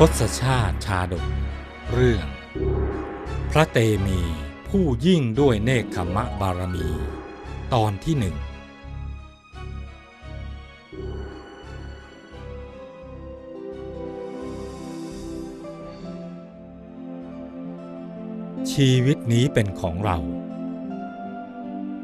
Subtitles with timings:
[0.00, 1.26] ทศชาติชาดก
[1.92, 2.26] เรื่อง
[3.50, 4.20] พระเตมี
[4.68, 6.88] ผู้ยิ่งด้วยเนคขมะบารมี
[7.74, 8.36] ตอนที่หนึ่ง
[18.72, 20.18] ชีวิตนี้เป็นของเรา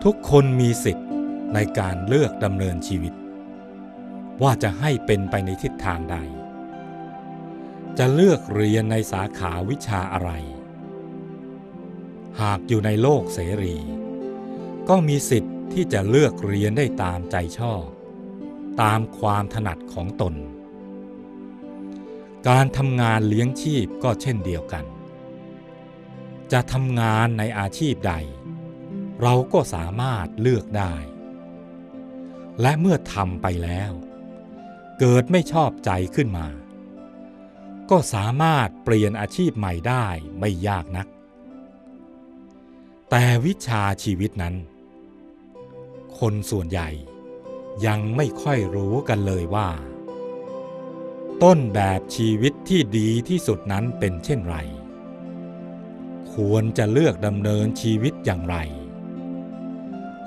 [0.05, 1.09] ทุกคนมีสิทธิ์
[1.55, 3.15] ในการเลือกดำเนินชีวิต
[4.43, 6.19] ว่าจะให้เป็นไปในทิศทางใด
[8.03, 10.31] จะเลือกเรียนในสาขาวิชาอะไร
[12.41, 13.77] หากอยู่ในโลกเสรี
[14.89, 17.85] ก็มีสิทธิ์ที่จะเลือกเรียนได้ตามใจชอบ
[18.83, 20.35] ตามความถนัดของตน
[22.49, 24.85] การทำงานเลี้ยงชีพก็เช่นเดียวกัน
[26.53, 28.15] จะทำงานในอาชีพใด
[29.23, 30.95] เราก็สามารถเลือกได้
[32.61, 33.93] และเมื่อทำไปแล้ว
[34.99, 36.49] เกิดไม่ชอบใจขึ้นมา
[37.91, 40.07] ก็สามารถเปลี่ยนอาชีพใหม่ได้
[40.41, 41.07] ไม่ยากนัก
[43.11, 44.55] แต่วิชาชีวิตนั้น
[46.19, 46.89] คนส่วนใหญ่
[47.87, 49.69] ยังไม่ค่อยรู้กันเลยว่า
[51.43, 54.57] ต้นแบบชีวิตที่ดีที่สุดนั้นเป็นเช่นไร
[56.35, 58.57] ควรจะเลือกดำเนินชีวิตอย่างไร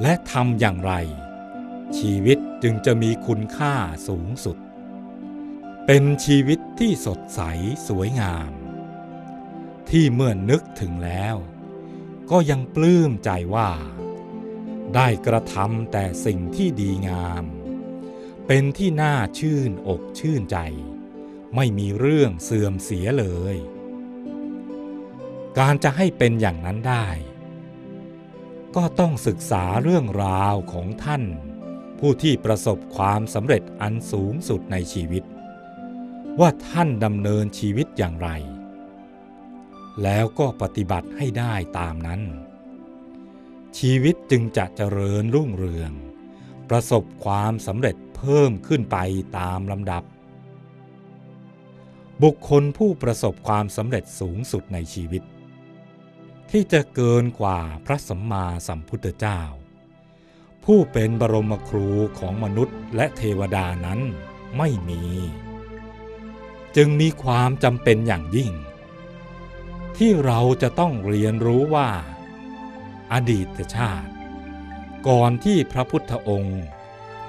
[0.01, 0.93] และทำอย่างไร
[1.97, 3.73] ชีวิตจึงจะมีคุณค่า
[4.07, 4.57] สูงสุด
[5.87, 7.41] เป็นชีวิตที่สดใส
[7.87, 8.51] สวยงาม
[9.89, 11.35] ที่เมื่อนึกถึงแล้ว
[12.31, 13.71] ก็ยังปลื้มใจว่า
[14.95, 17.45] ได้กระทำแต่สิ่งที่ดีงาม
[18.47, 20.57] เป็นที่น่าชื่นอกชื่นใจ
[21.55, 23.55] ไม่มีเรื่องเสื่อมเสียเลย
[25.59, 27.07] การจะให้เป็นอย่างนั้นได้
[28.75, 31.23] ก็ต้องศึกษาเรื่องราวของท่าน
[31.99, 35.23] ผู้ที่ประสบความสำเร็จอันสูงสุดในชีวิต
[36.39, 38.29] ว่าท่านดำเนินชีวิตอย่างไร
[40.03, 42.21] แล้วก็ปฏิบัติให้ได้ตามนั้น
[43.77, 45.91] ชีวิตจึงจะเจริญรุ่งเรือง
[46.69, 48.97] ประสบความสำเร็จเพิ่มขึ้นไป
[49.37, 50.03] ตามลำดับ
[52.23, 55.23] บุคคลผู้ประสบความสำเร็จสูงสุดในชีวิต
[56.51, 59.39] ที่จะเกินกว่าพระสัมมาสัมพุทธเจ้า
[60.65, 61.89] ผู้เป็นบรมครู
[62.19, 63.99] ของมนุษย์และเทวดานั้น
[64.57, 65.01] ไม่มี
[66.75, 68.51] จึงมีความจำเป็นอย่างยิ่ง
[69.97, 71.89] ที่เราจะต้องเรียนรู้ว่า
[73.13, 74.11] อดีตชาติ
[75.07, 76.61] ก่อนที่พระพุทธองค์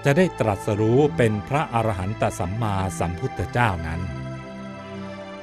[0.05, 4.01] จะได้ตรัสรู้เป็นพระอรหันตสัมมาสัมพุทธเจ้านั้น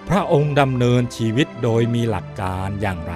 [0.07, 3.16] พระองค์ดำเนินชีวิตโดยมีหลักการอย่างไร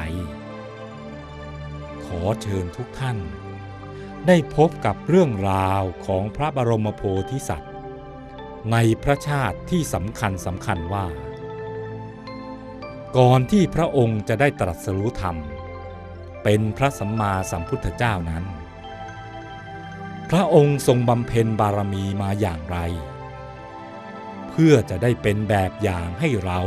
[2.05, 3.17] ขอเชิญทุกท่าน
[4.27, 7.74] ได้พบกับเรื่องราวของพระบรมโพธิสัตว์
[8.71, 11.05] ในพระชาติที่สำคัญสำคัญว่า
[13.17, 15.35] ก่อนที่พระองค์จะได้ตรัสรู้ธรรม
[16.43, 18.43] เป็นพระสัมมาสัมพุทธเจ้านั้น
[20.29, 22.77] พระองค์ทรงบำเพ็ญบารมีมาอย่างไร
[24.49, 26.61] เพื่อจะได้เป็นแบบอย่างให้เรา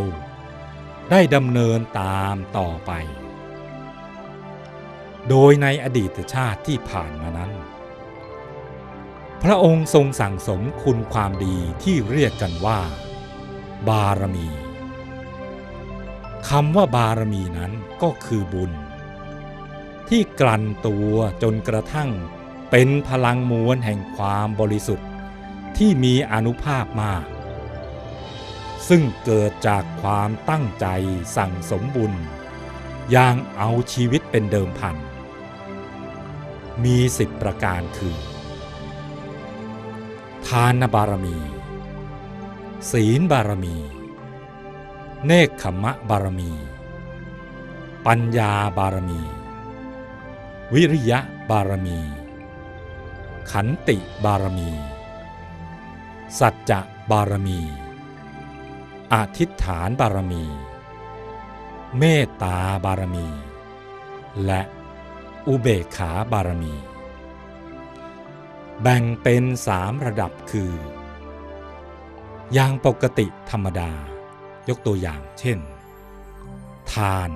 [1.10, 2.92] ได้ดำเนินตามต่อไป
[5.28, 7.53] โดยในอดีตชาติที่ผ่านมานั้น
[9.44, 12.81] พระองค์ทรงสั่งสมคุณความดีที่เรียกกันว่า
[13.88, 14.49] บารมี
[16.49, 17.72] คำว่าบารมีนั้น
[18.03, 18.72] ก็คือบุญ
[20.09, 22.10] ที่กลั่นตัวจนกระทั่ง
[22.71, 25.09] เป็นพลังมวลแห่งความบริสุทธิ์
[25.77, 27.25] ที่มีอนุภาพมาก
[28.88, 30.87] ซึ่งเกิดจากความตั้งใจ
[31.37, 32.12] สั่งสมบุญ
[33.10, 34.97] อย่างเอาชีวิตเป็นเดิมพัน
[36.84, 38.16] มีสิบประการคือ
[40.48, 41.36] ทานบารมี
[42.91, 43.76] ศีลบารมี
[45.26, 46.50] เนคขมะบารมี
[48.06, 49.21] ปัญญาบารมี
[50.74, 51.18] วิริยะ
[51.50, 51.98] บารมี
[53.50, 54.71] ขันติบารมี
[56.39, 56.80] สัจจะ
[57.10, 57.60] บารมี
[59.12, 60.45] อธิษฐานบารมี
[61.98, 63.27] เมตตาบารมี
[64.45, 64.60] และ
[65.47, 66.74] อุเบกขาบารมี
[68.83, 70.72] แบ่งเป็นสามระดับคือ
[72.53, 73.92] อย่างปกติธรรมดา
[74.69, 75.59] ยกตัวอย่างเช่น
[76.92, 77.30] ทาน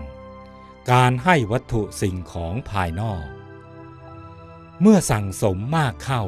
[0.91, 3.27] การให้วัตถุสิ่งของภายนอก
[4.81, 6.23] เมื่อสั่งสมมากเข้า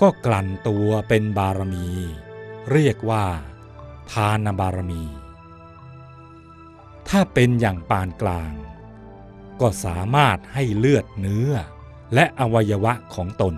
[0.00, 1.86] ก็กลั่นตัวเป็นบารมี
[2.72, 3.26] เรียกว่า
[4.12, 5.04] ทานบารมี
[7.08, 8.52] ถ้าเป็นอย่างปานกลาง
[9.60, 11.50] ก็สามารถให้เลือดเนื้อ
[12.14, 13.54] และอวัยวะของตน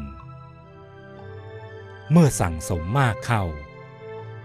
[2.11, 3.44] เมื่อสั่งสมมากเข้า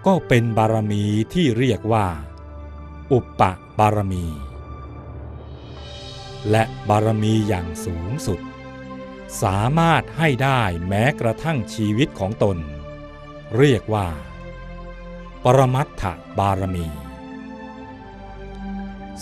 [0.05, 1.03] ก็เป็นบารมี
[1.33, 2.07] ที่เรียกว่า
[3.11, 3.41] อุปป
[3.79, 4.25] บารมี
[6.51, 8.41] และบารมีอย่างสูงสุด
[9.43, 12.57] สามารถให้ได้แม้กระทั่งชีวิตของตน
[13.57, 14.07] เรียกว่า
[15.43, 16.03] ปรมัตถ
[16.39, 16.87] บารมี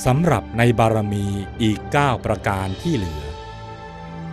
[0.05, 1.25] สำหรับในบารมี
[1.61, 3.25] อีก 9 ประการที่เหลือ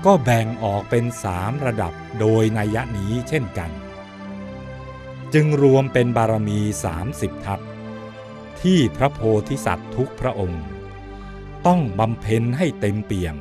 [0.05, 3.71] ก็แบ่งออกเป็นสามระดับโดยนัยนี้เช่นกัน
[5.35, 6.59] จึงรวมเป็นบารมี
[7.03, 7.61] 30 ทัศ
[8.61, 10.65] ที่พระโพธิสัตว์ทุกพระองค์
[11.67, 13.37] ต้องบำเพ็ญให้เต็มเปี่ยม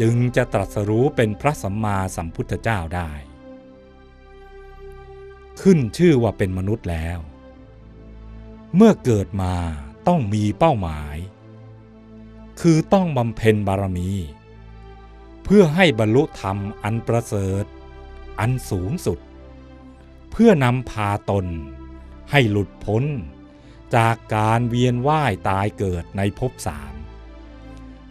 [0.00, 3.10] จึงจะตรัสรู้เป็นพระสัมมาสัมพุทธเจ้าได้
[5.60, 7.18] ขึ้นชื่อว่าเป็นมนุษย์แล้ว
[8.76, 9.54] เมื่อเกิดมา
[10.08, 11.16] ต้องมีเป้าหมาย
[12.60, 14.10] คือต้องบำเพ็ญบารมี
[15.44, 17.64] เพื่อให้บรรลุธรรมอันประเสริฐ
[18.40, 19.18] อันสูงสุด
[20.32, 21.46] เพื่อนำพาตน
[22.30, 23.04] ให้หลุดพ้น
[23.96, 26.94] จากการเวียนว่ายตายเกิดในภพสาม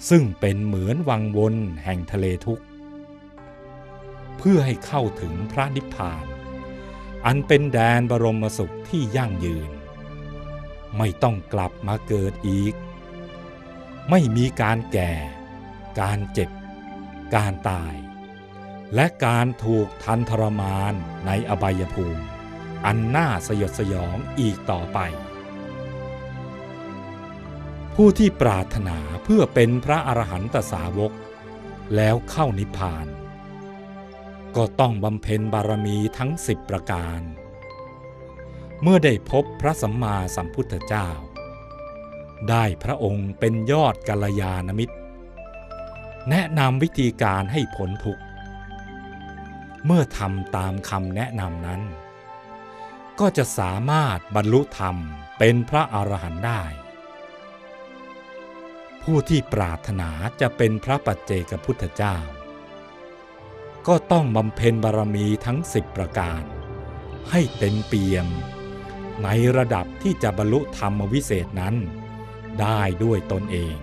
[0.09, 2.65] ซึ่งเป็นเหมือนวังวนแห่งทะเลทุกข์
[4.37, 6.25] เพื่อให้เข้าถึงพระนิพพาน
[7.25, 9.71] อันเป็นแดนบรมสุขที่ยั่งยืน
[10.97, 12.73] ไม่ต้องกลับมาเกิดอีก
[14.09, 15.13] ไม่มีการแก่
[15.99, 16.49] การเจ็บ
[17.35, 17.93] การตาย
[18.95, 20.93] และการถูกทันทรมาน
[21.25, 22.23] ในอบายภูมิ
[22.85, 24.99] อันน่าสยดสยองอีกต่อไป
[27.95, 31.11] ผู้ที่ปรารถนาเพื่อเป็นพระอรหันตสาวก
[31.95, 33.07] แล้วเข้านิพพาน
[34.55, 37.21] ก็ต้องบำเพ็ญบารมีทั้งสิบประการ
[38.81, 41.09] เมื่อได้พบพระสัมมาสัมพุทธเจ้า
[42.49, 44.95] ได้พระองค์เป็นยอดกัลยาณมิตร
[46.29, 48.23] แนะนำวิธีการให้ผลทุกข์
[49.85, 51.81] เมื่อทำตามคำแนะนำนั้น
[53.19, 54.95] ก็จะสามารถบรรลุธรรม
[55.37, 56.63] เป็นพระอรหันต์ได้
[59.03, 60.09] ผู้ที่ปรารถนา
[60.41, 62.17] จะเป็นพระปัจเจกพุทธเจ้า
[63.87, 66.43] ก็ต้องบำเพ็ญบารมีทั้งสิบประการ
[67.31, 68.27] ให้เต็มเปี่ยม
[69.23, 71.75] ในระดับที่จะบรรลุธรรมวิเศษนั้น
[72.61, 73.77] ได้ด้วยตนเอง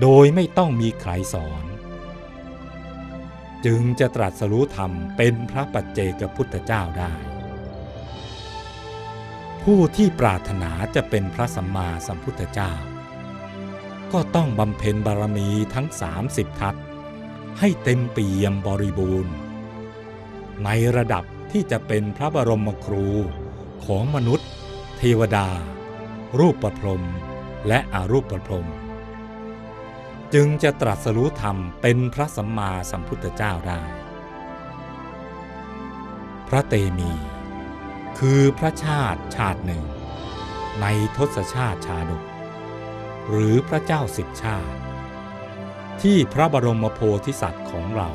[0.00, 1.64] โดยไม่ต้องมีใครสอน
[3.66, 7.12] จึงจะตรัสรู้ธรรมเป็นพระปัจเจกพุทธเจ้าได้
[9.62, 12.72] ผู้ที่ปรารถนาจะเป็นพระสัมมาสัมพุทธเจ้า
[14.12, 15.86] ก็ต้องบำเพ็ญบารมีทั้ง
[16.22, 16.74] 30 ทัศ
[17.58, 19.34] ให้เต็มเปี่ยมบริบูรณ์
[20.64, 23.06] ในระดับที่จะเป็นพระบรมครู
[23.84, 24.48] ของมนุษย์
[24.98, 25.48] เทวดา
[26.38, 27.04] รูปประพรม
[27.68, 28.66] และอรูปประพรม
[30.34, 33.82] จึงจะตรัสรู้ธรรมเป็นพระสัมมาสัมพุทธเจ้าได้
[36.48, 37.12] พระเตมี
[38.18, 39.84] คือพระชาติชาติหนึ่ง
[40.80, 40.86] ใน
[41.16, 42.24] ทศชาติชาดก
[43.28, 44.74] หรือพระเจ้าสิบชาติ
[46.02, 48.08] ที่พระบรมโพธิสัตว์ของเรา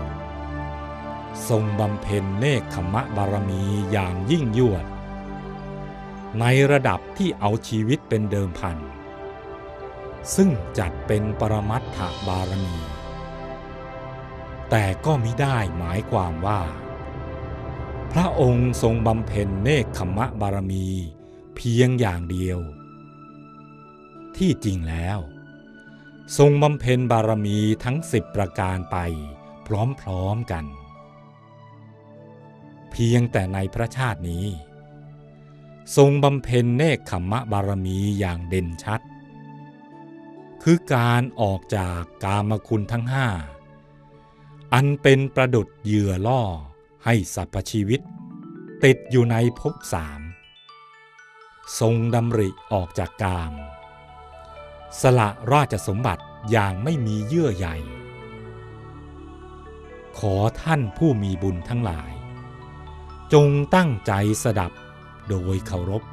[1.50, 4.86] ทรงบำเพ็ญเนคขมะบารมีอย่างยิ่งยวด
[6.40, 8.78] ในระดับที่เอาชีวิตเป็นเดิมพัน
[10.36, 10.50] ซึ่ง
[10.80, 12.78] จัดเป็นปรมัตถบารมี
[14.70, 16.62] แต่ก็มิได้หมายความว่า
[18.12, 20.88] พระองค์ทรงบำเพ็ญเนคขมะบารมี
[21.56, 22.60] เพียงอย่างเดียว
[24.38, 25.20] ที่จริงแล้ว
[26.38, 28.98] ทรงบำเพ็ญบารมีทั้งสิบประการไป
[29.68, 30.66] พร้อมๆกัน
[32.92, 34.46] เพียงแต่ในพระชาตินี้
[35.96, 39.02] ทรงบำเพ็ญเนคขมะบารมีอย่างเด่นชัด
[40.68, 43.28] คือการออกจากกามคุณทั้งห้า
[44.74, 46.44] อันเป็นประดุดเหยื่อล่อ
[47.06, 48.02] ให้สรรพชีวิต
[48.84, 50.22] ติดอยู่ในภพสาม
[51.80, 53.54] ทรงดำริออกจากกาม
[55.02, 57.68] สละราชสมบัติอย่างไม่มีเยื่อใย
[60.18, 62.12] ขอท่านผู้มีบุญทั้งหลาย
[63.34, 64.72] จงตั้งใจสดับ
[65.30, 66.04] โดยเคารพ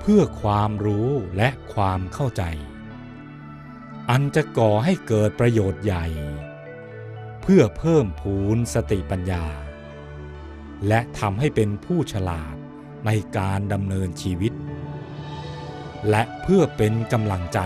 [0.00, 2.44] เพื่อความรู้และความเข้าใจ
[4.10, 6.06] อันจะก่อให้เกิดประโยชน์ใหญ่
[7.42, 9.46] เพื่อเพิ่มพูนสติปัญญา
[10.88, 12.54] และทำให้เป็นผู้ฉลาด
[13.06, 14.52] ในการดำเนินชีวิต
[16.10, 17.60] และเพื่อเป็นกำลังใจ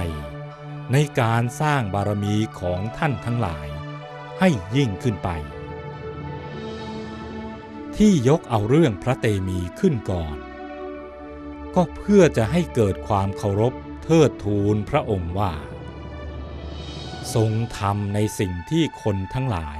[0.92, 3.68] ในการสร้างบารมีของท่านทั้งหลาย
[4.38, 5.28] ให้ยิ่งขึ้นไป
[7.96, 10.36] ที่ยกเอาเรื่องพระเตมีขึ้นก่อน
[11.74, 13.72] ก็เพื่อจะให้เกิดความเคารพ
[14.04, 15.52] เทิดทูนพระองค์ว่า
[17.34, 19.78] ทรงทำในสิ่งที่คนทั้งหลาย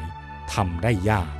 [0.54, 1.34] ทำได้ยาก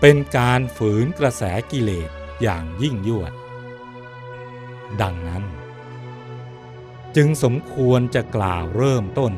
[0.00, 2.10] เป็นการฝืนกระแสกิเลส
[2.42, 3.32] อย่างยิ่งยวด
[5.02, 5.44] ดังนั้น
[7.16, 9.32] จึงสมควรจะกล่าวเริ่มต้น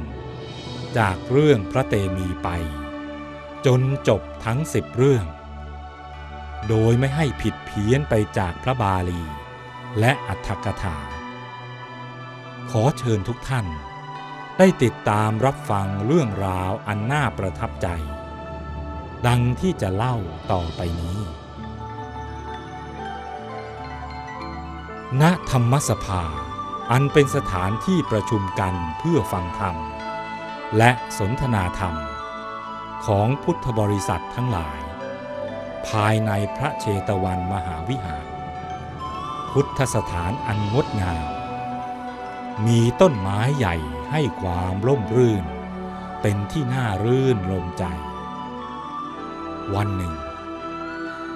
[0.99, 2.49] จากเรื่องพระเตมีไป
[3.67, 5.27] จนจบทั้งสิบเรื่อง
[6.69, 9.23] โดยไม่ให้ผิดเพี้ยนไปจากพระบาลี
[9.99, 10.99] และอัตถกถา
[12.71, 13.67] ขอเชิญทุกท่าน
[14.63, 17.89] ได้ติดตามรับฟังเรื่องราวอันน่าประทับใจ
[19.27, 20.17] ดังที่จะเล่า
[20.53, 21.19] ต่อไปนี้
[25.21, 26.23] ณธรรมสภา
[26.93, 29.77] อันเป็นสถานที่ประชุมกันเพื่อฟังธรรม
[30.79, 31.95] และสนทนาธรรม
[33.07, 34.79] ของพุทธบริษัททั้งหลาย
[35.89, 38.27] ภายในพระเชตวันมหาวิหาร
[39.53, 41.40] พุทธสถานอันงดงาม
[42.67, 43.77] มีต้นไม้ใหญ่
[44.11, 45.45] ให้ความร่มรื่น
[46.21, 47.85] เป็นที่น่ารื่นลมใจ
[49.75, 50.15] วันหนึ่ง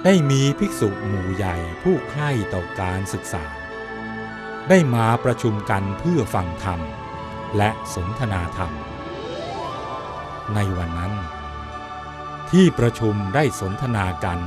[0.03, 3.45] ได้มีภิกษุหมู่ใหญ่ผู้ใคร่ต่อการศึกษา
[4.69, 6.79] ได้มาประชุมกันเพื่อฟังธรรม
[7.57, 8.71] และสนทนาธรรม
[10.55, 11.13] ในวันนั้น
[12.51, 14.39] ที่ประชุมได้สนทนากัน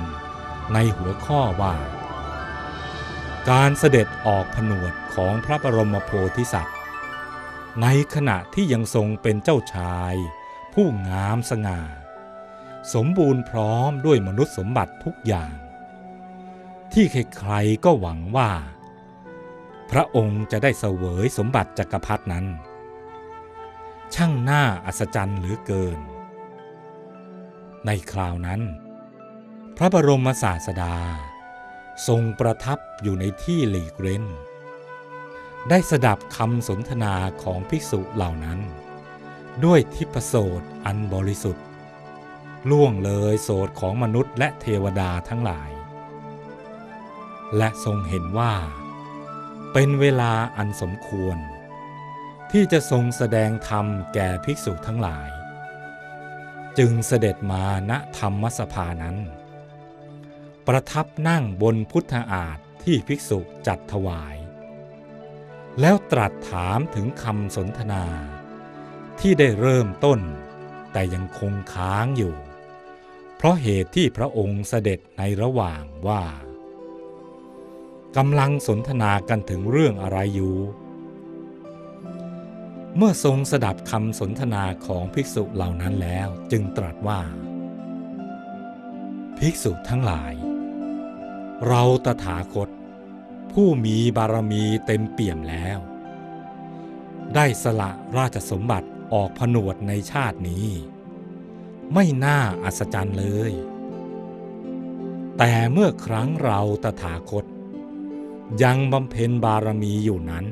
[0.74, 1.74] ในหัวข้อว่า
[3.50, 6.78] การเสด็จออกผนวดของพระบรมโพธิสัตว์
[7.82, 10.14] ในขณะที่ยังทรงเป็นเจ้าชาย
[10.74, 11.80] ผู้งามสง่า
[12.94, 15.52] สมบูรณ์พร้อมด้วยมนุษย์สมบัติทุกอย่าง
[16.92, 17.04] ที่
[17.36, 18.50] ใครๆก็หวังว่า
[19.90, 22.46] พระองค์จะได้เสวยสมบัติจักรพรรดนั้น
[24.14, 26.00] ช่างน่าอัศจรรย์เหลือเกิน
[27.86, 28.60] ในคราวนั้น
[29.76, 30.96] พระบรมศาสดา
[32.06, 34.24] ทรงประทับอยู่ในที่หลีกเร้น
[35.68, 38.58] ได้สดับคำสนทนาของภิกษุเหล่านั้น
[39.64, 41.64] ด้วยทิพโสตอันบริสุทธิ์
[42.70, 45.70] ล่วงเลยโสตของมนุษย์และเทวดาทั้งหลาย
[47.56, 48.54] และทรงเห็นว่า
[49.72, 51.38] เป็นเวลาอันสมควร
[52.50, 55.28] ที่จะทรงแสดงธรรมแก่ภิกษุทั้งหลาย
[56.78, 59.16] จึงเสด็จมาณธรรมสภานั้น
[60.70, 64.36] ประทับนั่งบนพุทธอาฏที่ภิกษุจัดถวาย
[65.80, 68.04] แล้วตรัสถามถึงคำสนทนา
[69.20, 70.20] ที่ได้เริ่มต้น
[70.92, 72.34] แต่ยังคงค้างอยู่
[73.36, 76.24] เพราะเหตุที่พระองค์เสด็จในระหว่างว่า
[78.16, 80.56] กำลังสนทนากันถึงเรื่องอะไรอยู่
[82.96, 87.20] เมื่อทรงสดับคำสนทนาของภิกษุเหล่านั้นแล้วจึงตรัสว่า
[89.38, 90.34] ภิกษุทั้งหลาย
[91.66, 92.68] เราตถาคต
[93.52, 95.78] ผู้มีบารมีเต็มเปี่ยมแล้ว
[97.34, 100.66] ได้สละราชสมบัติออกผนวดในชาตินี้
[101.94, 103.52] ไม่น่าอัศจรรย์เลย
[105.38, 107.44] แต่เมื่อครั้งเราตถาคต
[108.62, 110.46] ยังบำเพ็ญบารมีอยู่นั้น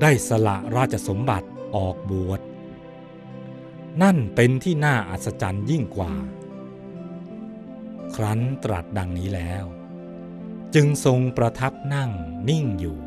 [0.00, 2.40] ได้สละราชสมบัติออกบวช
[4.02, 6.12] นั่นเป็นที่น่าอัศจรรย์ยิ่งกว่า
[8.16, 9.64] ครั้นตรัสดังนี้แล้ว
[10.74, 12.10] จึงทรงประทับนั่ง
[12.48, 12.98] นิ่งอยู่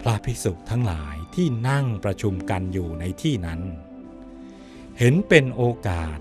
[0.00, 3.60] พระภิกษุทั้งหลายที่นั่งประชุมกันอยู่ในที่นั้น
[4.98, 6.18] เห็นเป็นโอกาส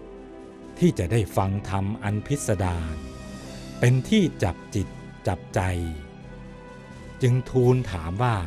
[0.79, 2.95] ที่จะได้ฟังธรรมอันพิสดาร
[3.79, 4.87] เป็นที่จับจิต
[5.27, 5.61] จับใจ
[7.21, 8.37] จึงทูลถามว่า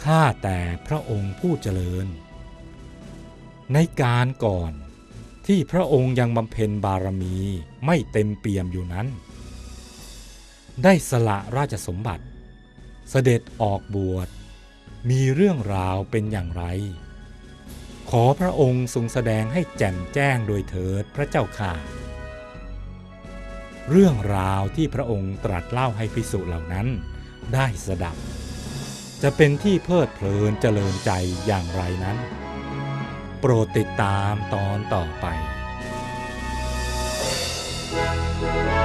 [0.00, 2.06] ข้าแต่พระองค์ผู้เจริญ
[3.72, 4.72] ในการก่อน
[5.46, 7.36] ที่พระองค์ยังบำเพ็ญบารมี
[7.86, 9.06] ไม่เต็มเปี่ยมอยู่นั้น
[10.84, 12.24] ได้สละราชสมบัติ
[13.10, 14.28] เสด็จออกบวช
[15.10, 16.64] มีเรื่องราวเป็นอย่างไร
[18.10, 21.74] ขอพระองค์ทรงแสดงให้แจ่มแจ้งโดยเถิดพระเจ้าข่า
[23.90, 26.86] เรื่องราวที่พระองค์ตรัสเล่าให้พิสุเหล่านั้น
[27.54, 28.16] ได้สดับ
[29.22, 31.10] จะเป็นที่เพลิดเพลินเจริญใจ
[31.46, 32.16] อย่างไรนั้น
[33.44, 35.26] โปรดติดตามตอนต่อไป
[37.94, 38.81] Thank you.